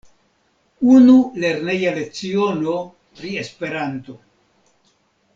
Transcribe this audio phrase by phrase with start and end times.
[0.93, 2.73] Unu lerneja leciono
[3.19, 4.17] pri Esperanto!